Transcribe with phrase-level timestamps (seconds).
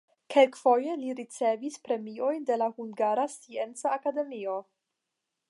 [0.35, 4.59] Kelkfoje li ricevis premiojn de la Hungara Scienca Akademio.